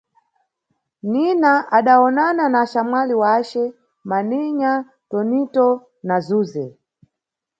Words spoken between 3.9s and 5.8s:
Maninya, Tonito